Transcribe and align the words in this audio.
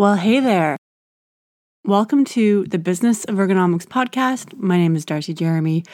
Well, 0.00 0.14
hey 0.14 0.40
there. 0.40 0.78
Welcome 1.84 2.24
to 2.24 2.64
the 2.64 2.78
Business 2.78 3.26
of 3.26 3.34
Ergonomics 3.34 3.84
podcast. 3.84 4.56
My 4.56 4.78
name 4.78 4.96
is 4.96 5.04
Darcy 5.04 5.34
Jeremy, 5.34 5.84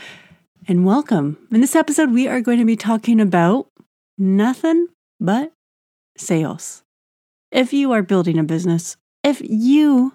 and 0.69 0.87
welcome. 0.87 1.37
In 1.51 1.61
this 1.61 1.75
episode, 1.75 2.13
we 2.13 2.29
are 2.29 2.41
going 2.41 2.61
to 2.61 2.65
be 2.65 2.77
talking 2.77 3.21
about 3.21 3.67
nothing 4.17 4.87
but 5.19 5.53
sales. 6.17 6.85
If 7.51 7.73
you 7.73 7.91
are 7.91 8.03
building 8.05 8.39
a 8.39 8.45
business, 8.45 8.97
if 9.25 9.43
you 9.43 10.13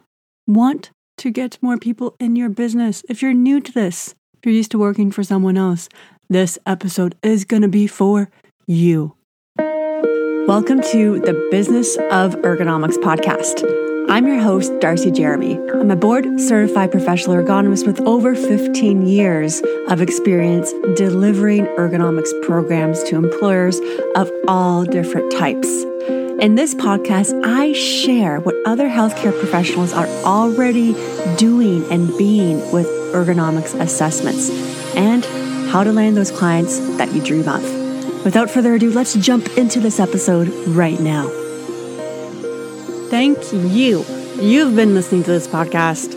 want 0.48 0.92
to 1.18 1.30
get 1.30 1.62
more 1.62 1.78
people 1.78 2.16
in 2.18 2.38
your 2.38 2.48
business, 2.48 3.04
if 3.10 3.22
you're 3.22 3.34
new 3.34 3.60
to 3.60 3.74
this, 3.74 4.16
if 4.36 4.46
you're 4.46 4.56
used 4.56 4.72
to 4.72 4.80
working 4.80 5.12
for 5.12 5.26
someone 5.26 5.58
else, 5.58 5.90
this 6.30 6.58
episode 6.66 7.18
is 7.22 7.44
going 7.44 7.64
to 7.64 7.68
be 7.68 7.88
for 7.88 8.30
you. 8.66 9.18
Welcome 10.48 10.82
to 10.92 11.20
the 11.20 11.48
Business 11.52 11.96
of 12.10 12.34
Ergonomics 12.38 12.96
podcast. 12.96 13.64
I'm 14.10 14.26
your 14.26 14.40
host, 14.40 14.72
Darcy 14.80 15.12
Jeremy. 15.12 15.60
I'm 15.70 15.92
a 15.92 15.96
board 15.96 16.40
certified 16.40 16.92
professional 16.92 17.36
ergonomist 17.36 17.86
with 17.86 18.02
over 18.02 18.34
15 18.34 19.06
years 19.06 19.62
of 19.88 20.02
experience 20.02 20.74
delivering 20.96 21.66
ergonomics 21.78 22.32
programs 22.42 23.04
to 23.04 23.18
employers 23.18 23.80
of 24.16 24.32
all 24.48 24.84
different 24.84 25.32
types. 25.32 25.68
In 26.42 26.56
this 26.56 26.74
podcast, 26.74 27.40
I 27.46 27.74
share 27.74 28.40
what 28.40 28.56
other 28.66 28.90
healthcare 28.90 29.38
professionals 29.40 29.94
are 29.94 30.08
already 30.26 30.94
doing 31.38 31.90
and 31.92 32.18
being 32.18 32.58
with 32.72 32.88
ergonomics 33.14 33.80
assessments 33.80 34.50
and 34.96 35.24
how 35.70 35.84
to 35.84 35.92
land 35.92 36.18
those 36.18 36.32
clients 36.32 36.80
that 36.98 37.14
you 37.14 37.22
dream 37.22 37.48
of. 37.48 37.81
Without 38.24 38.52
further 38.52 38.76
ado, 38.76 38.92
let's 38.92 39.16
jump 39.16 39.58
into 39.58 39.80
this 39.80 40.00
episode 40.00 40.48
right 40.68 41.00
now. 41.00 41.28
Thank 43.10 43.40
you. 43.52 44.06
You've 44.40 44.76
been 44.76 44.94
listening 44.94 45.24
to 45.24 45.32
this 45.32 45.48
podcast. 45.48 46.14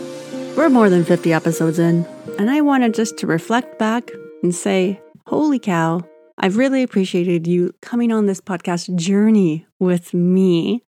We're 0.55 0.69
more 0.69 0.87
than 0.87 1.03
50 1.03 1.33
episodes 1.33 1.79
in, 1.79 2.05
and 2.37 2.51
I 2.51 2.61
wanted 2.61 2.93
just 2.93 3.17
to 3.17 3.27
reflect 3.27 3.79
back 3.79 4.11
and 4.43 4.53
say, 4.53 5.01
holy 5.25 5.57
cow, 5.57 6.07
I've 6.37 6.57
really 6.57 6.83
appreciated 6.83 7.47
you 7.47 7.73
coming 7.81 8.11
on 8.11 8.27
this 8.27 8.39
podcast 8.39 8.95
journey 8.95 9.65
with 9.79 10.13
me. 10.13 10.83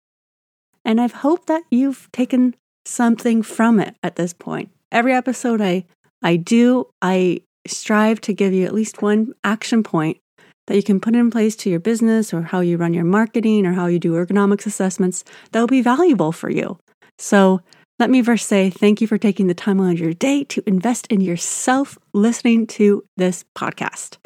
And 0.84 1.00
I've 1.00 1.12
hoped 1.12 1.46
that 1.46 1.62
you've 1.70 2.10
taken 2.12 2.54
something 2.84 3.42
from 3.42 3.80
it 3.80 3.96
at 4.02 4.16
this 4.16 4.34
point. 4.34 4.70
Every 4.92 5.14
episode 5.14 5.62
I 5.62 5.86
I 6.22 6.36
do, 6.36 6.88
I 7.00 7.40
strive 7.66 8.20
to 8.22 8.34
give 8.34 8.52
you 8.52 8.66
at 8.66 8.74
least 8.74 9.00
one 9.00 9.32
action 9.42 9.82
point 9.82 10.18
that 10.66 10.76
you 10.76 10.82
can 10.82 11.00
put 11.00 11.14
in 11.14 11.30
place 11.30 11.56
to 11.56 11.70
your 11.70 11.80
business 11.80 12.34
or 12.34 12.42
how 12.42 12.60
you 12.60 12.76
run 12.76 12.94
your 12.94 13.04
marketing 13.04 13.66
or 13.66 13.72
how 13.72 13.86
you 13.86 13.98
do 13.98 14.12
ergonomics 14.12 14.66
assessments 14.66 15.24
that 15.52 15.60
will 15.60 15.66
be 15.66 15.82
valuable 15.82 16.32
for 16.32 16.50
you. 16.50 16.78
So, 17.18 17.60
let 17.98 18.10
me 18.10 18.22
first 18.22 18.46
say 18.46 18.68
thank 18.68 19.00
you 19.00 19.06
for 19.06 19.16
taking 19.16 19.46
the 19.46 19.54
time 19.54 19.80
out 19.80 19.92
of 19.92 19.98
your 19.98 20.12
day 20.12 20.44
to 20.44 20.62
invest 20.66 21.06
in 21.06 21.22
yourself 21.22 21.96
listening 22.12 22.66
to 22.66 23.02
this 23.16 23.44
podcast. 23.56 24.18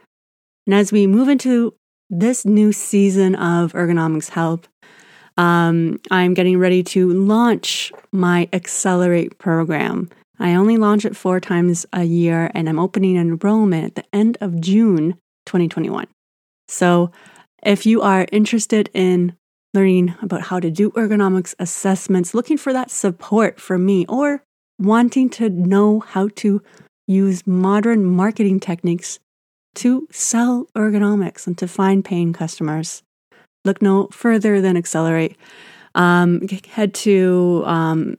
And 0.67 0.75
as 0.75 0.91
we 0.91 1.07
move 1.07 1.29
into 1.29 1.75
this 2.09 2.45
new 2.45 2.73
season 2.73 3.37
of 3.37 3.73
Ergonomics 3.73 4.31
Help, 4.31 4.67
um, 5.37 6.01
I'm 6.11 6.35
getting 6.35 6.59
ready 6.59 6.83
to 6.83 7.13
launch 7.13 7.93
my 8.13 8.49
Accelerate 8.53 9.39
program. 9.39 10.09
I 10.41 10.55
only 10.55 10.77
launch 10.77 11.05
it 11.05 11.17
four 11.17 11.39
times 11.39 11.87
a 11.93 12.05
year, 12.05 12.51
and 12.55 12.69
I'm 12.69 12.79
opening 12.79 13.17
enrollment 13.17 13.85
at 13.85 13.95
the 13.95 14.05
end 14.17 14.37
of 14.41 14.61
June 14.61 15.13
2021. 15.47 16.07
So, 16.71 17.11
if 17.63 17.85
you 17.85 18.01
are 18.01 18.27
interested 18.33 18.89
in 18.95 19.37
learning 19.75 20.15
about 20.23 20.43
how 20.43 20.61
to 20.61 20.71
do 20.71 20.91
ergonomics 20.93 21.55
assessments, 21.59 22.33
looking 22.33 22.57
for 22.57 22.73
that 22.73 22.91
support 22.91 23.61
from 23.61 23.85
me, 23.85 24.07
or 24.09 24.43
wanting 24.79 25.29
to 25.31 25.51
know 25.51 26.01
how 26.01 26.29
to 26.37 26.63
use 27.07 27.47
modern 27.47 28.05
marketing 28.05 28.61
techniques 28.61 29.19
to 29.75 30.07
sell 30.11 30.67
ergonomics 30.77 31.47
and 31.47 31.59
to 31.59 31.69
find 31.69 32.05
paying 32.05 32.33
customers, 32.33 33.03
look 33.65 33.83
no 33.83 34.07
further 34.13 34.61
than 34.61 34.77
Accelerate. 34.77 35.37
Um, 35.95 36.47
head 36.69 36.95
to 36.95 37.63
um, 37.67 38.17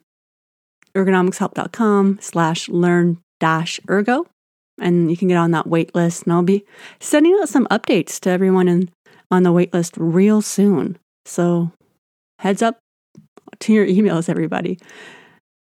ergonomicshelp.com 0.93 2.19
slash 2.21 2.67
learn 2.67 3.17
dash 3.39 3.79
ergo 3.89 4.27
and 4.81 5.09
you 5.09 5.17
can 5.17 5.27
get 5.27 5.37
on 5.37 5.51
that 5.51 5.67
wait 5.67 5.93
list. 5.95 6.23
And 6.23 6.33
I'll 6.33 6.43
be 6.43 6.65
sending 6.99 7.37
out 7.41 7.49
some 7.49 7.67
updates 7.67 8.19
to 8.21 8.29
everyone 8.29 8.67
in, 8.67 8.89
on 9.29 9.43
the 9.43 9.51
wait 9.51 9.73
list 9.73 9.95
real 9.97 10.41
soon. 10.41 10.97
So, 11.25 11.71
heads 12.39 12.61
up 12.61 12.79
to 13.59 13.73
your 13.73 13.85
emails, 13.85 14.27
everybody. 14.27 14.79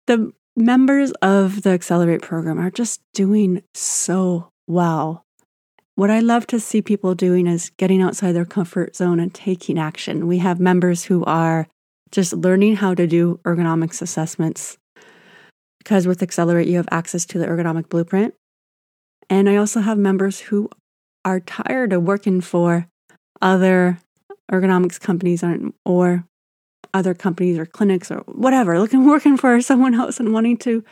The 0.07 0.33
members 0.57 1.13
of 1.23 1.63
the 1.63 1.71
Accelerate 1.71 2.23
program 2.23 2.59
are 2.59 2.71
just 2.71 3.01
doing 3.13 3.63
so 3.75 4.51
well. 4.67 5.25
What 5.97 6.11
I 6.11 6.21
love 6.21 6.47
to 6.49 6.59
see 6.59 6.83
people 6.83 7.15
doing 7.15 7.47
is 7.47 7.71
getting 7.79 8.03
outside 8.03 8.33
their 8.33 8.45
comfort 8.45 8.97
zone 8.97 9.21
and 9.21 9.33
taking 9.33 9.79
action. 9.79 10.27
We 10.27 10.39
have 10.39 10.59
members 10.59 11.05
who 11.05 11.25
are 11.25 11.69
just 12.11 12.33
learning 12.33 12.77
how 12.77 12.95
to 12.95 13.07
do 13.07 13.41
ergonomics 13.45 14.03
assessments 14.03 14.77
because 15.79 16.07
with 16.07 16.23
Accelerate, 16.23 16.67
you 16.67 16.79
have 16.79 16.89
access 16.91 17.27
to 17.27 17.39
the 17.39 17.47
ergonomic 17.47 17.89
blueprint 17.89 18.35
and 19.31 19.49
I 19.49 19.57
also 19.57 19.81
have 19.81 19.99
members 19.99 20.41
who 20.41 20.69
are 21.25 21.41
tired 21.41 21.93
of 21.93 22.03
working 22.03 22.41
for 22.41 22.87
other 23.41 23.99
ergonomics 24.51 25.01
companies 25.01 25.43
or 25.85 26.25
other 26.93 27.15
companies 27.15 27.59
or 27.59 27.67
clinics 27.67 28.11
or 28.11 28.19
whatever, 28.27 28.79
looking 28.79 29.07
working 29.07 29.37
for 29.37 29.61
someone 29.61 29.95
else 29.95 30.21
and 30.21 30.33
wanting 30.33 30.57
to 30.59 30.85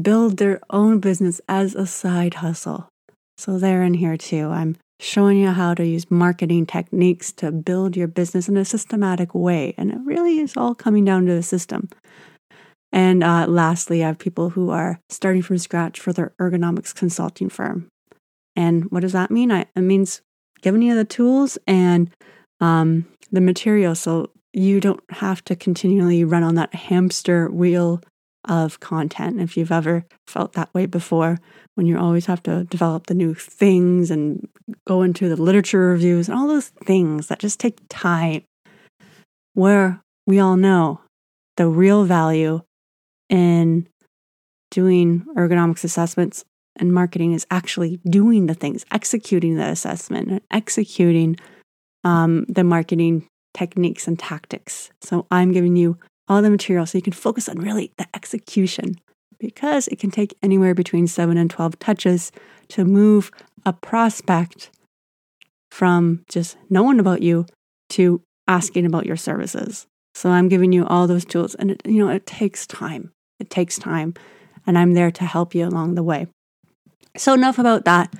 build 0.00 0.36
their 0.36 0.60
own 0.70 1.00
business 1.00 1.40
as 1.48 1.74
a 1.74 1.86
side 1.86 2.34
hustle. 2.34 2.88
So 3.38 3.58
they're 3.58 3.82
in 3.82 3.94
here 3.94 4.16
too. 4.16 4.48
I'm 4.48 4.76
showing 5.00 5.38
you 5.38 5.48
how 5.48 5.74
to 5.74 5.86
use 5.86 6.10
marketing 6.10 6.66
techniques 6.66 7.32
to 7.32 7.50
build 7.50 7.96
your 7.96 8.06
business 8.06 8.48
in 8.48 8.56
a 8.56 8.64
systematic 8.64 9.34
way. 9.34 9.74
And 9.78 9.90
it 9.90 9.98
really 10.04 10.38
is 10.38 10.56
all 10.56 10.74
coming 10.74 11.04
down 11.04 11.26
to 11.26 11.34
the 11.34 11.42
system. 11.42 11.88
And 12.92 13.22
uh, 13.22 13.46
lastly, 13.46 14.02
I 14.02 14.08
have 14.08 14.18
people 14.18 14.50
who 14.50 14.70
are 14.70 15.00
starting 15.08 15.42
from 15.42 15.58
scratch 15.58 16.00
for 16.00 16.12
their 16.12 16.32
ergonomics 16.40 16.94
consulting 16.94 17.48
firm. 17.48 17.88
And 18.56 18.90
what 18.90 19.00
does 19.00 19.12
that 19.12 19.30
mean? 19.30 19.52
I, 19.52 19.66
it 19.76 19.80
means 19.80 20.22
giving 20.60 20.82
you 20.82 20.94
the 20.94 21.04
tools 21.04 21.56
and 21.66 22.10
um, 22.60 23.06
the 23.30 23.40
material 23.40 23.94
so 23.94 24.30
you 24.52 24.80
don't 24.80 25.02
have 25.10 25.44
to 25.44 25.54
continually 25.54 26.24
run 26.24 26.42
on 26.42 26.56
that 26.56 26.74
hamster 26.74 27.48
wheel 27.48 28.00
of 28.48 28.80
content. 28.80 29.40
If 29.40 29.56
you've 29.56 29.72
ever 29.72 30.04
felt 30.26 30.54
that 30.54 30.72
way 30.74 30.86
before, 30.86 31.38
when 31.74 31.86
you 31.86 31.98
always 31.98 32.26
have 32.26 32.42
to 32.44 32.64
develop 32.64 33.06
the 33.06 33.14
new 33.14 33.34
things 33.34 34.10
and 34.10 34.48
go 34.86 35.02
into 35.02 35.28
the 35.28 35.40
literature 35.40 35.78
reviews 35.78 36.28
and 36.28 36.36
all 36.36 36.48
those 36.48 36.68
things 36.68 37.28
that 37.28 37.38
just 37.38 37.60
take 37.60 37.78
time, 37.88 38.42
where 39.54 40.00
we 40.26 40.40
all 40.40 40.56
know 40.56 41.00
the 41.56 41.68
real 41.68 42.04
value 42.04 42.62
in 43.30 43.88
doing 44.70 45.24
ergonomics 45.36 45.84
assessments 45.84 46.44
and 46.76 46.92
marketing 46.92 47.32
is 47.32 47.46
actually 47.50 47.98
doing 48.08 48.46
the 48.46 48.54
things, 48.54 48.84
executing 48.92 49.56
the 49.56 49.66
assessment, 49.66 50.28
and 50.28 50.40
executing 50.50 51.36
um, 52.04 52.44
the 52.48 52.64
marketing 52.64 53.26
techniques 53.54 54.06
and 54.06 54.18
tactics. 54.18 54.90
So 55.00 55.26
I'm 55.30 55.52
giving 55.52 55.76
you 55.76 55.98
all 56.28 56.42
the 56.42 56.50
material 56.50 56.86
so 56.86 56.98
you 56.98 57.02
can 57.02 57.12
focus 57.12 57.48
on 57.48 57.58
really 57.58 57.92
the 57.98 58.06
execution 58.14 59.00
because 59.38 59.88
it 59.88 59.98
can 59.98 60.10
take 60.10 60.36
anywhere 60.42 60.74
between 60.74 61.06
seven 61.06 61.36
and 61.36 61.50
12 61.50 61.78
touches 61.78 62.30
to 62.68 62.84
move 62.84 63.30
a 63.66 63.72
prospect 63.72 64.70
from 65.70 66.24
just 66.28 66.56
knowing 66.68 67.00
about 67.00 67.22
you 67.22 67.46
to 67.88 68.22
asking 68.46 68.86
about 68.86 69.06
your 69.06 69.16
services. 69.16 69.86
So 70.14 70.30
I'm 70.30 70.48
giving 70.48 70.72
you 70.72 70.86
all 70.86 71.06
those 71.06 71.24
tools 71.24 71.54
and 71.54 71.72
it, 71.72 71.82
you 71.84 72.04
know 72.04 72.10
it 72.10 72.26
takes 72.26 72.66
time. 72.66 73.12
It 73.40 73.50
takes 73.50 73.78
time, 73.78 74.14
and 74.66 74.78
I'm 74.78 74.94
there 74.94 75.10
to 75.10 75.24
help 75.24 75.54
you 75.54 75.66
along 75.66 75.94
the 75.94 76.02
way. 76.02 76.28
So, 77.16 77.34
enough 77.34 77.58
about 77.58 77.84
that. 77.86 78.14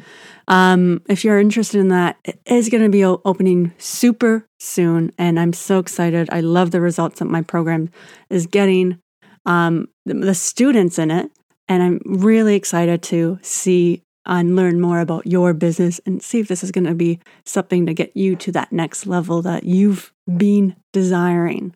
Um, 0.48 1.02
if 1.08 1.24
you're 1.24 1.38
interested 1.38 1.78
in 1.78 1.88
that, 1.88 2.18
it 2.24 2.40
is 2.44 2.68
going 2.68 2.82
to 2.82 2.88
be 2.88 3.04
opening 3.04 3.72
super 3.78 4.46
soon, 4.58 5.12
and 5.16 5.38
I'm 5.38 5.52
so 5.52 5.78
excited. 5.78 6.28
I 6.32 6.40
love 6.40 6.72
the 6.72 6.80
results 6.80 7.20
that 7.20 7.26
my 7.26 7.42
program 7.42 7.90
is 8.30 8.46
getting, 8.46 8.98
um, 9.46 9.88
the, 10.06 10.14
the 10.14 10.34
students 10.34 10.98
in 10.98 11.12
it, 11.12 11.30
and 11.68 11.82
I'm 11.82 12.00
really 12.04 12.56
excited 12.56 13.02
to 13.04 13.38
see 13.42 14.02
and 14.26 14.56
learn 14.56 14.80
more 14.80 15.00
about 15.00 15.26
your 15.26 15.54
business 15.54 16.00
and 16.04 16.22
see 16.22 16.40
if 16.40 16.48
this 16.48 16.62
is 16.64 16.70
going 16.70 16.84
to 16.84 16.94
be 16.94 17.20
something 17.44 17.86
to 17.86 17.94
get 17.94 18.16
you 18.16 18.36
to 18.36 18.52
that 18.52 18.72
next 18.72 19.06
level 19.06 19.42
that 19.42 19.64
you've 19.64 20.12
been 20.36 20.76
desiring. 20.92 21.74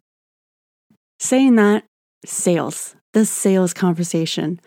Saying 1.19 1.55
that, 1.57 1.85
sales 2.25 2.97
the 3.15 3.25
sales 3.25 3.73
conversation. 3.73 4.61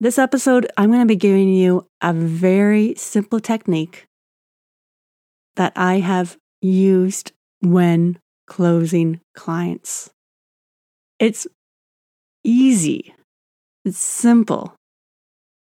This 0.00 0.18
episode, 0.18 0.70
I'm 0.76 0.90
going 0.90 1.00
to 1.00 1.06
be 1.06 1.16
giving 1.16 1.48
you 1.48 1.86
a 2.02 2.12
very 2.12 2.94
simple 2.96 3.40
technique 3.40 4.04
that 5.56 5.72
I 5.74 6.00
have 6.00 6.36
used 6.60 7.32
when 7.60 8.18
closing 8.46 9.20
clients. 9.34 10.10
It's 11.18 11.46
easy. 12.44 13.14
It's 13.84 13.98
simple. 13.98 14.74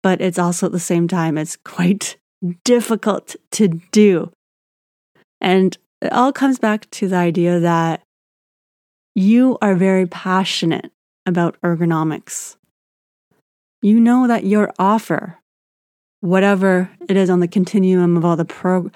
But 0.02 0.20
it's 0.20 0.38
also 0.38 0.66
at 0.66 0.72
the 0.72 0.80
same 0.80 1.06
time, 1.06 1.38
it's 1.38 1.56
quite 1.56 2.16
difficult 2.64 3.36
to 3.52 3.68
do. 3.92 4.32
And 5.40 5.76
it 6.00 6.12
all 6.12 6.32
comes 6.32 6.58
back 6.58 6.90
to 6.92 7.08
the 7.08 7.16
idea 7.16 7.60
that 7.60 8.02
you 9.14 9.58
are 9.60 9.74
very 9.74 10.06
passionate 10.06 10.92
about 11.30 11.56
ergonomics. 11.62 12.56
You 13.80 13.98
know 13.98 14.26
that 14.26 14.44
your 14.44 14.72
offer, 14.78 15.38
whatever 16.20 16.90
it 17.08 17.16
is 17.16 17.30
on 17.30 17.40
the 17.40 17.48
continuum 17.48 18.18
of 18.18 18.24
all 18.26 18.36
the 18.36 18.44
pro- 18.44 18.90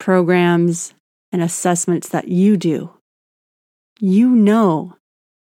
programs 0.00 0.92
and 1.30 1.40
assessments 1.40 2.08
that 2.08 2.26
you 2.26 2.56
do, 2.56 2.90
you 4.00 4.28
know 4.28 4.96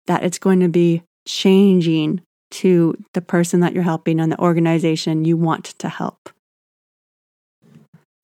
that 0.08 0.24
it's 0.24 0.38
going 0.38 0.58
to 0.60 0.68
be 0.68 1.04
changing 1.28 2.20
to 2.50 2.96
the 3.14 3.20
person 3.20 3.60
that 3.60 3.72
you're 3.72 3.84
helping 3.84 4.18
and 4.18 4.32
the 4.32 4.40
organization 4.40 5.24
you 5.24 5.36
want 5.36 5.66
to 5.66 5.88
help. 5.88 6.30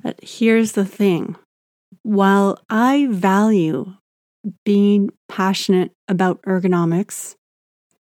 But 0.02 0.18
here's 0.22 0.72
the 0.72 0.84
thing 0.84 1.36
while 2.02 2.58
I 2.68 3.08
value 3.10 3.94
being 4.64 5.10
passionate 5.28 5.90
about 6.08 6.42
ergonomics, 6.42 7.34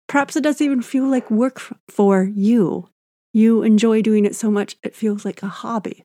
perhaps 0.08 0.36
it 0.36 0.42
doesn't 0.42 0.66
even 0.66 0.82
feel 0.82 1.08
like 1.08 1.30
work 1.32 1.62
for 1.90 2.24
you. 2.24 2.90
You 3.34 3.64
enjoy 3.64 4.02
doing 4.02 4.26
it 4.26 4.36
so 4.36 4.52
much, 4.52 4.76
it 4.84 4.96
feels 4.96 5.26
like 5.26 5.42
a 5.42 5.48
hobby. 5.48 6.04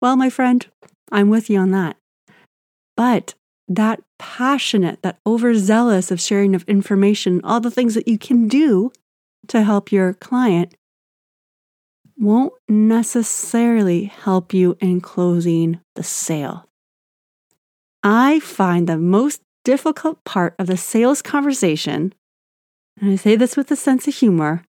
Well, 0.00 0.16
my 0.16 0.30
friend, 0.30 0.66
I'm 1.12 1.28
with 1.28 1.48
you 1.48 1.58
on 1.58 1.70
that. 1.70 1.96
But 2.96 3.34
that 3.68 4.02
passionate, 4.18 5.02
that 5.02 5.18
overzealous 5.26 6.10
of 6.10 6.20
sharing 6.20 6.54
of 6.54 6.64
information, 6.64 7.40
all 7.44 7.60
the 7.60 7.70
things 7.70 7.94
that 7.94 8.08
you 8.08 8.18
can 8.18 8.48
do 8.48 8.92
to 9.48 9.62
help 9.62 9.92
your 9.92 10.14
client 10.14 10.74
won't 12.16 12.52
necessarily 12.68 14.04
help 14.04 14.54
you 14.54 14.76
in 14.80 15.00
closing 15.00 15.80
the 15.94 16.02
sale. 16.02 16.68
I 18.02 18.40
find 18.40 18.86
the 18.86 18.98
most 18.98 19.40
difficult 19.64 20.22
part 20.24 20.54
of 20.58 20.66
the 20.66 20.76
sales 20.76 21.22
conversation, 21.22 22.14
and 23.00 23.10
I 23.10 23.16
say 23.16 23.36
this 23.36 23.56
with 23.56 23.70
a 23.70 23.76
sense 23.76 24.06
of 24.08 24.14
humor, 24.14 24.64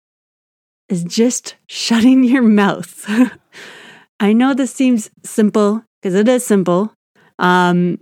is 0.89 1.03
just 1.03 1.55
shutting 1.67 2.23
your 2.23 2.41
mouth. 2.41 3.09
I 4.19 4.33
know 4.33 4.53
this 4.53 4.73
seems 4.73 5.09
simple 5.23 5.83
because 6.01 6.15
it 6.15 6.27
is 6.27 6.45
simple, 6.45 6.93
um, 7.39 7.99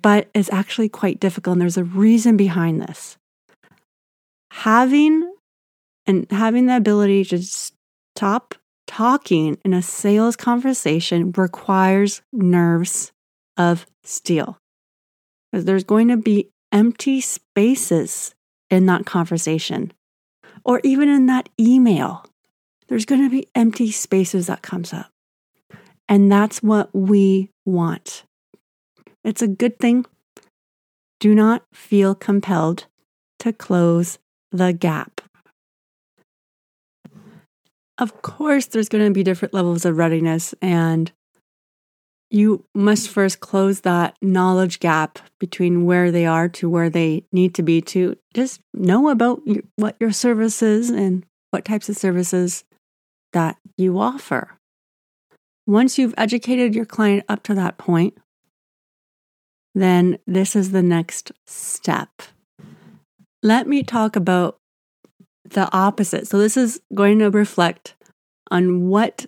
but 0.00 0.28
it's 0.34 0.52
actually 0.52 0.88
quite 0.88 1.20
difficult, 1.20 1.54
and 1.54 1.62
there's 1.62 1.76
a 1.76 1.84
reason 1.84 2.36
behind 2.36 2.80
this. 2.80 3.16
Having 4.52 5.32
and 6.06 6.26
having 6.30 6.66
the 6.66 6.76
ability 6.76 7.24
to 7.26 7.42
stop 7.42 8.54
talking 8.86 9.56
in 9.64 9.72
a 9.72 9.82
sales 9.82 10.34
conversation 10.34 11.32
requires 11.32 12.22
nerves 12.32 13.12
of 13.56 13.86
steel. 14.02 14.58
Because 15.52 15.64
there's 15.64 15.84
going 15.84 16.08
to 16.08 16.16
be 16.16 16.48
empty 16.72 17.20
spaces 17.20 18.34
in 18.70 18.86
that 18.86 19.06
conversation 19.06 19.92
or 20.64 20.80
even 20.84 21.08
in 21.08 21.26
that 21.26 21.48
email. 21.58 22.24
There's 22.88 23.04
going 23.04 23.22
to 23.22 23.30
be 23.30 23.48
empty 23.54 23.90
spaces 23.90 24.46
that 24.46 24.62
comes 24.62 24.92
up. 24.92 25.10
And 26.08 26.30
that's 26.30 26.62
what 26.62 26.90
we 26.92 27.50
want. 27.64 28.24
It's 29.22 29.42
a 29.42 29.48
good 29.48 29.78
thing. 29.78 30.06
Do 31.20 31.34
not 31.34 31.64
feel 31.72 32.14
compelled 32.14 32.86
to 33.40 33.52
close 33.52 34.18
the 34.50 34.72
gap. 34.72 35.20
Of 37.98 38.22
course, 38.22 38.66
there's 38.66 38.88
going 38.88 39.04
to 39.04 39.12
be 39.12 39.22
different 39.22 39.52
levels 39.52 39.84
of 39.84 39.98
readiness, 39.98 40.54
and 40.62 41.12
you 42.30 42.64
must 42.74 43.08
first 43.08 43.40
close 43.40 43.80
that 43.80 44.16
knowledge 44.22 44.78
gap 44.78 45.18
between 45.38 45.84
where 45.84 46.12
they 46.12 46.24
are 46.24 46.48
to 46.48 46.70
where 46.70 46.88
they 46.88 47.24
need 47.32 47.54
to 47.56 47.62
be 47.62 47.80
to 47.80 48.16
just 48.32 48.60
know 48.72 49.08
about 49.08 49.42
what 49.76 49.96
your 49.98 50.12
service 50.12 50.62
is 50.62 50.90
and 50.90 51.26
what 51.50 51.64
types 51.64 51.88
of 51.88 51.96
services 51.96 52.64
that 53.32 53.56
you 53.76 53.98
offer. 53.98 54.56
Once 55.66 55.98
you've 55.98 56.14
educated 56.16 56.74
your 56.74 56.84
client 56.84 57.24
up 57.28 57.42
to 57.42 57.54
that 57.54 57.78
point, 57.78 58.16
then 59.74 60.18
this 60.26 60.54
is 60.54 60.70
the 60.70 60.82
next 60.82 61.32
step. 61.46 62.22
Let 63.42 63.66
me 63.66 63.82
talk 63.82 64.16
about 64.16 64.58
the 65.44 65.68
opposite. 65.72 66.28
So, 66.28 66.38
this 66.38 66.56
is 66.56 66.80
going 66.94 67.18
to 67.20 67.30
reflect 67.30 67.94
on 68.50 68.88
what 68.88 69.26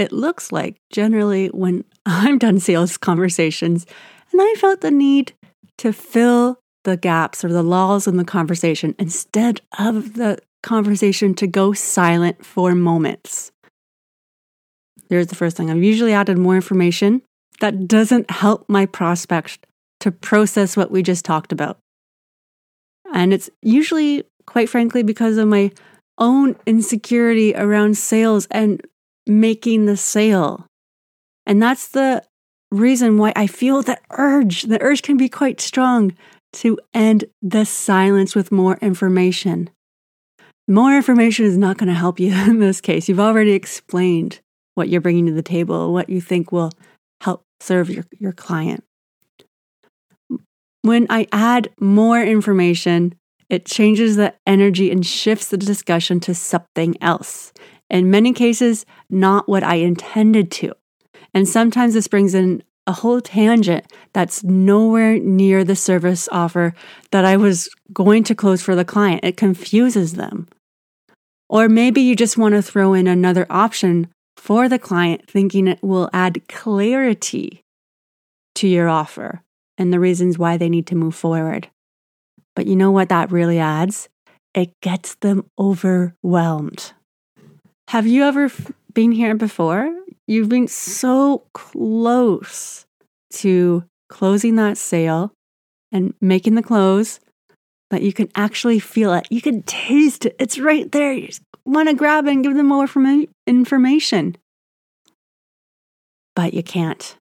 it 0.00 0.12
looks 0.12 0.50
like 0.50 0.76
generally 0.90 1.48
when 1.48 1.84
I'm 2.06 2.38
done 2.38 2.58
sales 2.58 2.96
conversations 2.96 3.86
and 4.32 4.40
I 4.40 4.54
felt 4.58 4.80
the 4.80 4.90
need 4.90 5.32
to 5.78 5.92
fill 5.92 6.58
the 6.84 6.96
gaps 6.96 7.44
or 7.44 7.48
the 7.48 7.62
lulls 7.62 8.06
in 8.06 8.16
the 8.16 8.24
conversation 8.24 8.94
instead 8.98 9.60
of 9.78 10.14
the 10.14 10.38
conversation 10.62 11.34
to 11.34 11.46
go 11.46 11.72
silent 11.72 12.44
for 12.44 12.74
moments. 12.74 13.52
There's 15.08 15.26
the 15.26 15.34
first 15.34 15.56
thing. 15.56 15.70
I've 15.70 15.82
usually 15.82 16.12
added 16.12 16.38
more 16.38 16.54
information 16.54 17.22
that 17.60 17.88
doesn't 17.88 18.30
help 18.30 18.64
my 18.68 18.86
prospect 18.86 19.66
to 20.00 20.10
process 20.10 20.76
what 20.76 20.90
we 20.90 21.02
just 21.02 21.24
talked 21.24 21.52
about. 21.52 21.78
And 23.12 23.34
it's 23.34 23.50
usually 23.60 24.24
quite 24.50 24.68
frankly, 24.68 25.02
because 25.02 25.36
of 25.36 25.48
my 25.48 25.70
own 26.18 26.56
insecurity 26.66 27.54
around 27.54 27.96
sales 27.96 28.46
and 28.50 28.84
making 29.26 29.86
the 29.86 29.96
sale. 29.96 30.66
And 31.46 31.62
that's 31.62 31.88
the 31.88 32.22
reason 32.70 33.18
why 33.18 33.32
I 33.36 33.46
feel 33.46 33.82
the 33.82 33.98
urge. 34.10 34.62
The 34.62 34.80
urge 34.82 35.02
can 35.02 35.16
be 35.16 35.28
quite 35.28 35.60
strong 35.60 36.14
to 36.52 36.78
end 36.94 37.24
the 37.42 37.64
silence 37.64 38.34
with 38.34 38.52
more 38.52 38.76
information. 38.80 39.70
More 40.68 40.94
information 40.94 41.46
is 41.46 41.56
not 41.56 41.78
going 41.78 41.88
to 41.88 41.94
help 41.94 42.20
you 42.20 42.32
in 42.48 42.60
this 42.60 42.80
case. 42.80 43.08
You've 43.08 43.20
already 43.20 43.52
explained 43.52 44.40
what 44.74 44.88
you're 44.88 45.00
bringing 45.00 45.26
to 45.26 45.32
the 45.32 45.42
table, 45.42 45.92
what 45.92 46.08
you 46.08 46.20
think 46.20 46.52
will 46.52 46.72
help 47.20 47.42
serve 47.60 47.90
your, 47.90 48.04
your 48.18 48.32
client. 48.32 48.84
When 50.82 51.06
I 51.10 51.26
add 51.32 51.68
more 51.78 52.22
information, 52.22 53.14
it 53.50 53.66
changes 53.66 54.16
the 54.16 54.34
energy 54.46 54.90
and 54.90 55.04
shifts 55.04 55.48
the 55.48 55.58
discussion 55.58 56.20
to 56.20 56.34
something 56.34 56.96
else. 57.02 57.52
In 57.90 58.10
many 58.10 58.32
cases, 58.32 58.86
not 59.10 59.48
what 59.48 59.62
I 59.62 59.76
intended 59.76 60.50
to. 60.52 60.72
And 61.34 61.48
sometimes 61.48 61.94
this 61.94 62.08
brings 62.08 62.34
in 62.34 62.62
a 62.86 62.92
whole 62.92 63.20
tangent 63.20 63.84
that's 64.12 64.42
nowhere 64.42 65.18
near 65.18 65.64
the 65.64 65.76
service 65.76 66.28
offer 66.32 66.74
that 67.10 67.24
I 67.24 67.36
was 67.36 67.68
going 67.92 68.24
to 68.24 68.34
close 68.34 68.62
for 68.62 68.74
the 68.74 68.84
client. 68.84 69.20
It 69.22 69.36
confuses 69.36 70.14
them. 70.14 70.48
Or 71.48 71.68
maybe 71.68 72.00
you 72.00 72.14
just 72.14 72.38
want 72.38 72.54
to 72.54 72.62
throw 72.62 72.94
in 72.94 73.06
another 73.06 73.46
option 73.50 74.08
for 74.36 74.68
the 74.68 74.78
client, 74.78 75.28
thinking 75.28 75.66
it 75.66 75.82
will 75.82 76.08
add 76.12 76.48
clarity 76.48 77.62
to 78.54 78.68
your 78.68 78.88
offer 78.88 79.42
and 79.76 79.92
the 79.92 80.00
reasons 80.00 80.38
why 80.38 80.56
they 80.56 80.68
need 80.68 80.86
to 80.86 80.94
move 80.94 81.14
forward. 81.14 81.68
But 82.54 82.66
you 82.66 82.76
know 82.76 82.90
what 82.90 83.08
that 83.08 83.32
really 83.32 83.58
adds? 83.58 84.08
It 84.54 84.72
gets 84.80 85.16
them 85.16 85.48
overwhelmed. 85.58 86.92
Have 87.90 88.06
you 88.06 88.22
ever 88.22 88.44
f- 88.44 88.70
been 88.94 89.10
here 89.10 89.34
before? 89.34 89.92
You've 90.28 90.48
been 90.48 90.68
so 90.68 91.42
close 91.54 92.86
to 93.32 93.82
closing 94.08 94.54
that 94.54 94.78
sale 94.78 95.32
and 95.90 96.14
making 96.20 96.54
the 96.54 96.62
close 96.62 97.18
that 97.90 98.02
you 98.02 98.12
can 98.12 98.30
actually 98.36 98.78
feel 98.78 99.12
it. 99.12 99.26
You 99.28 99.42
can 99.42 99.64
taste 99.64 100.26
it. 100.26 100.36
It's 100.38 100.56
right 100.56 100.92
there. 100.92 101.12
You 101.12 101.30
want 101.64 101.88
to 101.88 101.96
grab 101.96 102.28
it 102.28 102.30
and 102.30 102.44
give 102.44 102.54
them 102.54 102.68
more 102.68 102.88
information. 103.48 104.36
But 106.36 106.54
you 106.54 106.62
can't. 106.62 107.16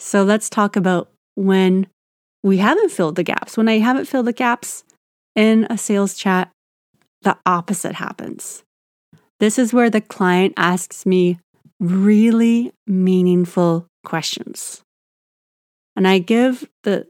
So 0.00 0.24
let's 0.24 0.50
talk 0.50 0.74
about 0.74 1.12
when 1.36 1.86
we 2.42 2.56
haven't 2.56 2.90
filled 2.90 3.14
the 3.14 3.22
gaps. 3.22 3.56
When 3.56 3.68
I 3.68 3.78
haven't 3.78 4.06
filled 4.06 4.26
the 4.26 4.32
gaps 4.32 4.82
in 5.36 5.64
a 5.70 5.78
sales 5.78 6.14
chat, 6.14 6.50
the 7.22 7.38
opposite 7.46 7.94
happens. 7.94 8.64
This 9.40 9.58
is 9.58 9.72
where 9.72 9.90
the 9.90 10.00
client 10.00 10.54
asks 10.56 11.04
me 11.04 11.38
really 11.78 12.72
meaningful 12.86 13.86
questions. 14.04 14.82
And 15.94 16.06
I 16.06 16.18
give 16.18 16.68
the 16.84 17.06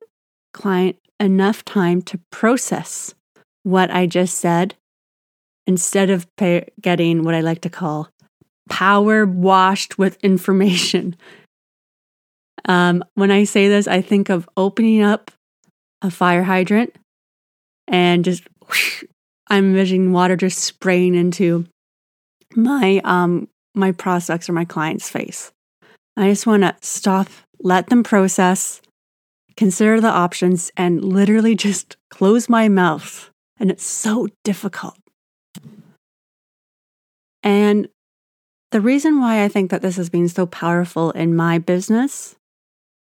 client 0.52 0.96
enough 1.20 1.64
time 1.64 2.02
to 2.02 2.20
process 2.30 3.14
what 3.62 3.90
I 3.90 4.06
just 4.06 4.38
said 4.38 4.74
instead 5.66 6.10
of 6.10 6.26
pay- 6.36 6.68
getting 6.80 7.24
what 7.24 7.34
I 7.34 7.40
like 7.40 7.60
to 7.62 7.70
call 7.70 8.10
power 8.68 9.24
washed 9.24 9.98
with 9.98 10.16
information. 10.22 11.16
Um, 12.64 13.04
when 13.14 13.30
I 13.30 13.44
say 13.44 13.68
this, 13.68 13.86
I 13.86 14.00
think 14.00 14.28
of 14.28 14.48
opening 14.56 15.02
up 15.02 15.30
a 16.02 16.10
fire 16.10 16.42
hydrant 16.42 16.94
and 17.86 18.24
just 18.24 18.42
whoosh, 18.66 19.04
I'm 19.48 19.66
envisioning 19.66 20.12
water 20.12 20.36
just 20.36 20.58
spraying 20.58 21.14
into 21.14 21.66
my 22.56 23.00
um 23.04 23.48
my 23.74 23.92
prospects 23.92 24.48
or 24.48 24.52
my 24.52 24.64
client's 24.64 25.08
face. 25.10 25.52
I 26.16 26.30
just 26.30 26.46
want 26.46 26.62
to 26.62 26.74
stop, 26.80 27.28
let 27.60 27.88
them 27.88 28.02
process, 28.02 28.80
consider 29.56 30.00
the 30.00 30.08
options, 30.08 30.72
and 30.76 31.04
literally 31.04 31.54
just 31.54 31.96
close 32.10 32.48
my 32.48 32.68
mouth. 32.68 33.30
And 33.60 33.70
it's 33.70 33.86
so 33.86 34.28
difficult. 34.44 34.96
And 37.42 37.88
the 38.70 38.80
reason 38.80 39.20
why 39.20 39.44
I 39.44 39.48
think 39.48 39.70
that 39.70 39.82
this 39.82 39.96
has 39.96 40.10
been 40.10 40.28
so 40.28 40.46
powerful 40.46 41.10
in 41.12 41.36
my 41.36 41.58
business, 41.58 42.34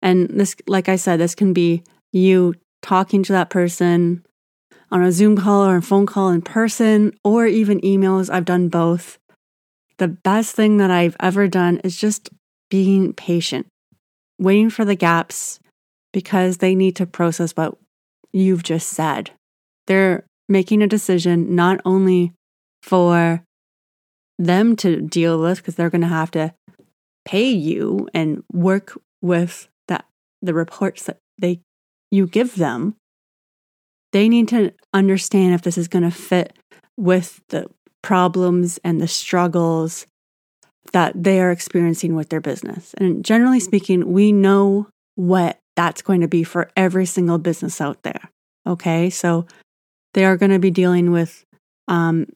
and 0.03 0.29
this, 0.29 0.57
like 0.67 0.89
I 0.89 0.97
said, 0.97 1.21
this 1.21 1.35
can 1.35 1.53
be 1.53 1.83
you 2.13 2.55
talking 2.83 3.23
to 3.25 3.33
that 3.33 3.51
person 3.51 4.25
on 4.91 5.03
a 5.03 5.13
Zoom 5.13 5.37
call 5.37 5.67
or 5.67 5.77
a 5.77 5.83
phone 5.83 6.07
call 6.07 6.31
in 6.31 6.43
person, 6.43 7.13
or 7.25 7.47
even 7.47 7.81
emails. 7.81 8.31
I've 8.31 8.45
done 8.45 8.69
both. 8.69 9.19
The 9.99 10.09
best 10.09 10.55
thing 10.55 10.77
that 10.79 10.91
I've 10.91 11.17
ever 11.21 11.49
done 11.49 11.79
is 11.83 11.97
just 11.97 12.31
being 12.71 13.13
patient, 13.13 13.67
waiting 14.39 14.71
for 14.71 14.85
the 14.85 14.95
gaps 14.95 15.61
because 16.13 16.59
they 16.59 16.75
need 16.75 16.97
to 16.97 17.07
process 17.07 17.53
what 17.53 17.77
you've 18.33 18.63
just 18.63 18.89
said. 18.89 19.31
They're 19.87 20.25
making 20.49 20.83
a 20.83 20.87
decision 20.87 21.55
not 21.55 21.81
only 21.85 22.33
for 22.83 23.43
them 24.39 24.77
to 24.77 25.01
deal 25.01 25.41
with 25.41 25.59
because 25.59 25.75
they're 25.75 25.91
going 25.91 26.03
to 26.03 26.07
have 26.09 26.31
to 26.33 26.53
pay 27.25 27.51
you 27.51 28.09
and 28.15 28.45
work 28.53 28.99
with 29.23 29.69
that 29.89 30.05
the 30.43 30.55
reports 30.55 31.05
that 31.05 31.19
they 31.39 31.61
you 32.11 32.27
give 32.27 32.55
them 32.57 32.95
they 34.13 34.29
need 34.29 34.49
to 34.49 34.73
understand 34.95 35.55
if 35.55 35.63
this 35.63 35.77
is 35.77 35.89
going 35.89 36.05
to 36.05 36.11
fit 36.11 36.53
with 36.97 37.41
the 37.49 37.69
problems 38.07 38.79
and 38.85 39.01
the 39.01 39.09
struggles 39.09 40.07
that 40.93 41.13
they 41.21 41.41
are 41.41 41.51
experiencing 41.51 42.15
with 42.15 42.29
their 42.29 42.41
business. 42.41 42.95
And 42.99 43.25
generally 43.25 43.59
speaking, 43.59 44.13
we 44.13 44.31
know 44.31 44.87
what 45.17 45.59
that's 45.75 46.03
going 46.03 46.21
to 46.21 46.29
be 46.29 46.45
for 46.45 46.71
every 46.77 47.05
single 47.05 47.39
business 47.39 47.81
out 47.81 48.05
there. 48.05 48.31
Okay. 48.65 49.11
So 49.11 49.49
they 50.15 50.25
are 50.25 50.37
going 50.37 50.53
to 50.53 50.61
be 50.61 50.71
dealing 50.71 51.11
with 51.11 51.45
um, 51.89 52.27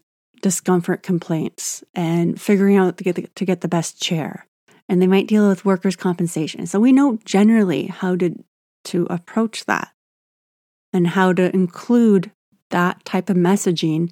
discomfort 0.42 1.04
complaints 1.04 1.84
and 1.94 2.40
figuring 2.40 2.76
out 2.76 2.96
to 2.96 3.04
get, 3.04 3.14
the, 3.14 3.28
to 3.36 3.44
get 3.44 3.60
the 3.60 3.68
best 3.68 4.02
chair. 4.02 4.46
And 4.88 5.00
they 5.00 5.06
might 5.06 5.28
deal 5.28 5.48
with 5.48 5.64
workers' 5.64 5.94
compensation. 5.94 6.66
So 6.66 6.80
we 6.80 6.90
know 6.90 7.20
generally 7.24 7.86
how 7.86 8.16
to, 8.16 8.34
to 8.86 9.06
approach 9.08 9.66
that 9.66 9.92
and 10.92 11.06
how 11.06 11.32
to 11.34 11.54
include 11.54 12.32
that 12.70 13.04
type 13.04 13.30
of 13.30 13.36
messaging 13.36 14.10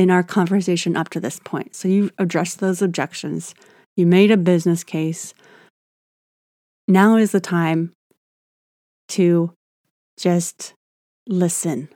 in 0.00 0.10
our 0.10 0.22
conversation 0.22 0.96
up 0.96 1.10
to 1.10 1.20
this 1.20 1.38
point. 1.44 1.74
So 1.76 1.86
you've 1.86 2.10
addressed 2.16 2.58
those 2.58 2.80
objections, 2.80 3.54
you 3.98 4.06
made 4.06 4.30
a 4.30 4.38
business 4.38 4.82
case. 4.82 5.34
Now 6.88 7.16
is 7.16 7.32
the 7.32 7.40
time 7.40 7.92
to 9.08 9.52
just 10.18 10.72
listen, 11.28 11.90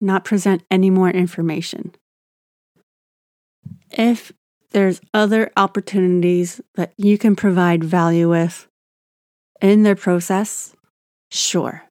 not 0.00 0.24
present 0.24 0.62
any 0.70 0.90
more 0.90 1.10
information. 1.10 1.92
If 3.90 4.30
there's 4.70 5.00
other 5.12 5.50
opportunities 5.56 6.60
that 6.76 6.92
you 6.96 7.18
can 7.18 7.34
provide 7.34 7.82
value 7.82 8.30
with 8.30 8.68
in 9.60 9.82
their 9.82 9.96
process, 9.96 10.72
sure, 11.32 11.82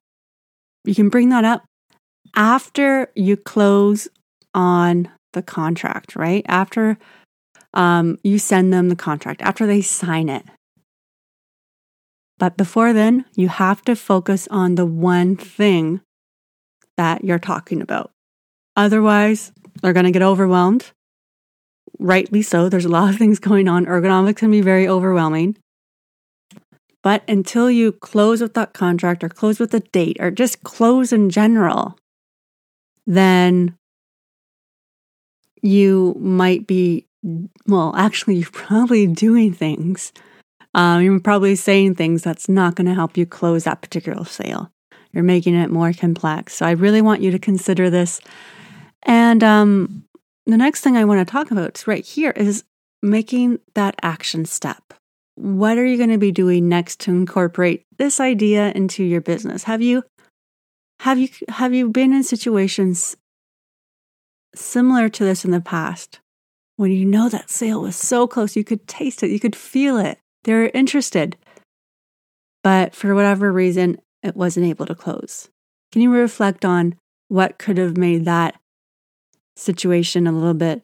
you 0.84 0.94
can 0.94 1.10
bring 1.10 1.28
that 1.28 1.44
up 1.44 1.66
after 2.34 3.10
you 3.14 3.36
close 3.36 4.08
on 4.54 5.08
the 5.32 5.42
contract, 5.42 6.16
right? 6.16 6.44
After 6.48 6.98
um, 7.74 8.18
you 8.22 8.38
send 8.38 8.72
them 8.72 8.88
the 8.88 8.96
contract, 8.96 9.42
after 9.42 9.66
they 9.66 9.80
sign 9.80 10.28
it. 10.28 10.44
But 12.38 12.56
before 12.56 12.92
then, 12.92 13.24
you 13.36 13.48
have 13.48 13.82
to 13.82 13.94
focus 13.94 14.48
on 14.50 14.74
the 14.74 14.86
one 14.86 15.36
thing 15.36 16.00
that 16.96 17.24
you're 17.24 17.38
talking 17.38 17.80
about. 17.80 18.10
Otherwise, 18.76 19.52
they're 19.80 19.92
going 19.92 20.06
to 20.06 20.12
get 20.12 20.22
overwhelmed. 20.22 20.90
Rightly 21.98 22.42
so. 22.42 22.68
There's 22.68 22.84
a 22.84 22.90
lot 22.90 23.10
of 23.10 23.16
things 23.16 23.38
going 23.38 23.68
on. 23.68 23.86
Ergonomics 23.86 24.36
can 24.36 24.50
be 24.50 24.60
very 24.60 24.88
overwhelming. 24.88 25.56
But 27.02 27.22
until 27.28 27.70
you 27.70 27.92
close 27.92 28.40
with 28.40 28.54
that 28.54 28.72
contract 28.72 29.24
or 29.24 29.28
close 29.28 29.58
with 29.58 29.74
a 29.74 29.80
date 29.80 30.16
or 30.20 30.30
just 30.30 30.62
close 30.62 31.12
in 31.12 31.30
general, 31.30 31.98
then 33.06 33.76
you 35.62 36.16
might 36.18 36.66
be, 36.66 37.06
well, 37.66 37.94
actually, 37.96 38.36
you're 38.36 38.50
probably 38.50 39.06
doing 39.06 39.52
things. 39.52 40.12
Um, 40.74 41.02
you're 41.02 41.20
probably 41.20 41.54
saying 41.56 41.94
things 41.94 42.22
that's 42.22 42.48
not 42.48 42.74
going 42.74 42.86
to 42.86 42.94
help 42.94 43.16
you 43.16 43.26
close 43.26 43.64
that 43.64 43.82
particular 43.82 44.24
sale. 44.24 44.70
You're 45.12 45.24
making 45.24 45.54
it 45.54 45.70
more 45.70 45.92
complex. 45.92 46.54
So 46.54 46.66
I 46.66 46.72
really 46.72 47.02
want 47.02 47.20
you 47.20 47.30
to 47.30 47.38
consider 47.38 47.90
this. 47.90 48.20
And 49.02 49.44
um, 49.44 50.04
the 50.46 50.56
next 50.56 50.80
thing 50.80 50.96
I 50.96 51.04
want 51.04 51.26
to 51.26 51.30
talk 51.30 51.50
about 51.50 51.86
right 51.86 52.04
here 52.04 52.30
is 52.30 52.64
making 53.02 53.58
that 53.74 53.94
action 54.02 54.44
step 54.44 54.94
what 55.34 55.78
are 55.78 55.84
you 55.84 55.96
going 55.96 56.10
to 56.10 56.18
be 56.18 56.32
doing 56.32 56.68
next 56.68 57.00
to 57.00 57.10
incorporate 57.10 57.84
this 57.98 58.20
idea 58.20 58.70
into 58.74 59.02
your 59.02 59.20
business? 59.20 59.64
Have 59.64 59.82
you 59.82 60.04
have 61.00 61.18
you 61.18 61.28
have 61.48 61.74
you 61.74 61.90
been 61.90 62.12
in 62.12 62.22
situations 62.22 63.16
similar 64.54 65.08
to 65.08 65.24
this 65.24 65.44
in 65.44 65.50
the 65.50 65.60
past 65.60 66.20
when 66.76 66.90
you 66.90 67.04
know 67.04 67.28
that 67.28 67.50
sale 67.50 67.82
was 67.82 67.96
so 67.96 68.26
close, 68.26 68.56
you 68.56 68.64
could 68.64 68.86
taste 68.88 69.22
it, 69.22 69.30
you 69.30 69.38
could 69.38 69.54
feel 69.54 69.98
it. 69.98 70.18
They 70.44 70.52
were 70.54 70.70
interested. 70.74 71.36
But 72.64 72.94
for 72.94 73.14
whatever 73.14 73.52
reason, 73.52 74.00
it 74.22 74.36
wasn't 74.36 74.66
able 74.66 74.86
to 74.86 74.94
close. 74.94 75.48
Can 75.92 76.02
you 76.02 76.10
reflect 76.10 76.64
on 76.64 76.96
what 77.28 77.58
could 77.58 77.78
have 77.78 77.96
made 77.96 78.24
that 78.24 78.56
situation 79.56 80.26
a 80.26 80.32
little 80.32 80.54
bit 80.54 80.82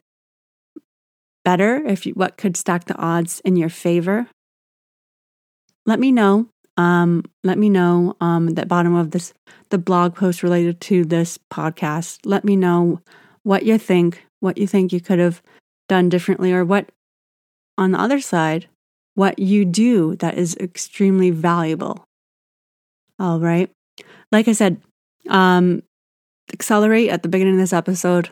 better 1.45 1.83
if 1.87 2.05
you, 2.07 2.13
what 2.13 2.37
could 2.37 2.57
stack 2.57 2.85
the 2.85 2.97
odds 2.97 3.41
in 3.45 3.57
your 3.57 3.71
favor 3.71 4.29
let 5.89 5.99
me 5.99 6.13
know. 6.13 6.47
Um, 6.77 7.25
let 7.43 7.57
me 7.57 7.71
know 7.71 8.15
um, 8.21 8.49
the 8.49 8.67
bottom 8.67 8.95
of 8.95 9.11
this, 9.11 9.33
the 9.71 9.79
blog 9.79 10.15
post 10.15 10.43
related 10.43 10.83
to 10.83 11.03
this 11.03 11.39
podcast. 11.51 12.19
Let 12.25 12.45
me 12.45 12.57
know 12.57 13.01
what 13.49 13.63
you 13.63 13.79
think, 13.79 14.27
what 14.41 14.59
you 14.59 14.67
think 14.67 14.93
you 14.93 15.01
could 15.01 15.19
have 15.19 15.41
done 15.89 16.11
differently, 16.11 16.53
or 16.53 16.67
what, 16.67 16.91
on 17.79 17.93
the 17.93 17.99
other 17.99 18.21
side, 18.21 18.69
what 19.15 19.39
you 19.39 19.65
do 19.65 20.17
that 20.17 20.37
is 20.37 20.55
extremely 20.57 21.31
valuable. 21.31 22.05
All 23.19 23.41
right. 23.41 23.71
Like 24.31 24.49
I 24.49 24.53
said, 24.53 24.83
um, 25.31 25.83
Accelerate 26.53 27.09
at 27.09 27.23
the 27.23 27.29
beginning 27.31 27.55
of 27.55 27.61
this 27.61 27.73
episode. 27.73 28.29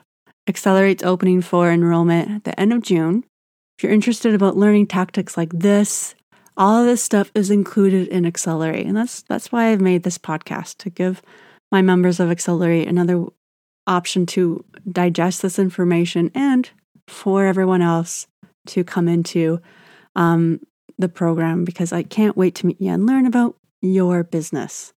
Accelerate's 0.46 1.02
opening 1.02 1.40
for 1.40 1.70
enrollment 1.70 2.30
at 2.30 2.44
the 2.44 2.61
end 2.61 2.75
of 2.75 2.82
June. 2.82 3.25
If 3.78 3.85
you're 3.85 3.92
interested 3.92 4.35
about 4.35 4.58
learning 4.58 4.87
tactics 4.88 5.37
like 5.37 5.50
this 5.50 6.14
all 6.56 6.80
of 6.80 6.87
this 6.87 7.02
stuff 7.02 7.30
is 7.35 7.50
included 7.50 8.08
in 8.08 8.25
Accelerate. 8.25 8.87
And 8.87 8.96
that's 8.96 9.23
that's 9.23 9.52
why 9.52 9.66
I've 9.66 9.80
made 9.80 10.02
this 10.02 10.18
podcast 10.18 10.78
to 10.78 10.90
give 10.90 11.23
my 11.70 11.82
members 11.82 12.18
of 12.18 12.30
Accelerate 12.30 12.88
another 12.88 13.26
option 13.87 14.26
to 14.26 14.64
digest 14.90 15.43
this 15.43 15.59
information 15.59 16.31
and 16.35 16.71
for 17.09 17.47
everyone 17.47 17.83
else 17.83 18.26
to 18.66 18.85
come 18.85 19.09
into 19.09 19.61
um, 20.16 20.61
the 20.99 21.09
program 21.09 21.64
because 21.64 21.93
I 21.93 22.02
can't 22.02 22.37
wait 22.37 22.55
to 22.57 22.66
meet 22.66 22.81
you 22.81 22.90
and 22.90 23.07
learn 23.07 23.26
about 23.26 23.57
your 23.81 24.25
business. 24.25 24.93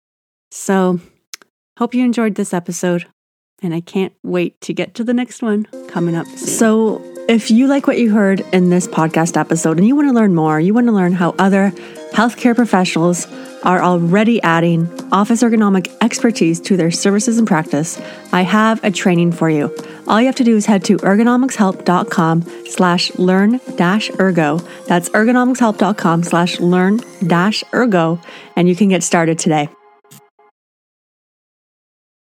So, 0.51 1.00
hope 1.77 1.93
you 1.93 2.03
enjoyed 2.03 2.36
this 2.36 2.53
episode, 2.53 3.05
and 3.62 3.74
I 3.74 3.81
can't 3.81 4.13
wait 4.24 4.60
to 4.62 4.74
get 4.74 4.96
to 4.96 5.03
the 5.03 5.13
next 5.13 5.41
one 5.41 5.65
coming 5.88 6.15
up 6.15 6.25
soon. 6.27 6.38
So, 6.38 7.15
if 7.27 7.51
you 7.51 7.67
like 7.67 7.86
what 7.86 8.00
you 8.00 8.12
heard 8.12 8.39
in 8.53 8.72
this 8.72 8.88
podcast 8.88 9.38
episode 9.38 9.77
and 9.77 9.86
you 9.86 9.96
want 9.96 10.08
to 10.08 10.13
learn 10.13 10.34
more, 10.34 10.60
you 10.60 10.74
want 10.74 10.88
to 10.88 10.93
learn 10.93 11.13
how 11.13 11.36
other 11.38 11.72
healthcare 12.12 12.55
professionals 12.55 13.27
are 13.63 13.81
already 13.81 14.41
adding 14.41 14.89
office 15.11 15.43
ergonomic 15.43 15.95
expertise 16.01 16.59
to 16.61 16.77
their 16.77 16.91
services 16.91 17.37
and 17.37 17.47
practice, 17.47 18.01
I 18.31 18.43
have 18.43 18.83
a 18.83 18.91
training 18.91 19.31
for 19.31 19.49
you. 19.49 19.75
All 20.07 20.19
you 20.19 20.27
have 20.27 20.35
to 20.35 20.43
do 20.43 20.55
is 20.55 20.65
head 20.65 20.83
to 20.85 20.97
ergonomicshelp.com 20.97 22.65
slash 22.65 23.13
learn 23.15 23.59
dash 23.75 24.09
ergo. 24.19 24.57
That's 24.87 25.09
ergonomicshelp.com 25.09 26.23
slash 26.23 26.59
learn 26.59 27.01
dash 27.25 27.63
ergo, 27.73 28.19
and 28.55 28.67
you 28.67 28.75
can 28.75 28.89
get 28.89 29.03
started 29.03 29.39
today. 29.39 29.69